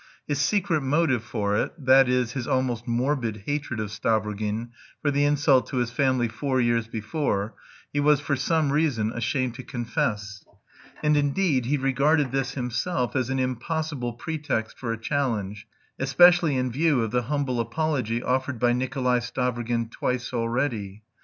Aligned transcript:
His 0.27 0.39
secret 0.41 0.81
motive 0.81 1.23
for 1.23 1.55
it, 1.55 1.73
that 1.77 2.09
is, 2.09 2.31
his 2.31 2.47
almost 2.47 2.87
morbid 2.87 3.43
hatred 3.45 3.79
of 3.79 3.91
Stavrogin 3.91 4.69
for 4.99 5.11
the 5.11 5.25
insult 5.25 5.67
to 5.67 5.77
his 5.77 5.91
family 5.91 6.27
four 6.27 6.59
years 6.59 6.87
before, 6.87 7.53
he 7.93 7.99
was 7.99 8.19
for 8.19 8.35
some 8.35 8.71
reason 8.73 9.11
ashamed 9.13 9.53
to 9.53 9.63
confess. 9.63 10.43
And 11.03 11.15
indeed 11.15 11.65
he 11.67 11.77
regarded 11.77 12.31
this 12.31 12.53
himself 12.55 13.15
as 13.15 13.29
an 13.29 13.37
impossible 13.37 14.13
pretext 14.13 14.75
for 14.79 14.91
a 14.91 14.97
challenge, 14.97 15.67
especially 15.99 16.57
in 16.57 16.71
view 16.71 17.03
of 17.03 17.11
the 17.11 17.21
humble 17.29 17.59
apology 17.59 18.23
offered 18.23 18.57
by 18.59 18.73
Nikolay 18.73 19.19
Stavrogin 19.19 19.91
twice 19.91 20.33
already. 20.33 21.03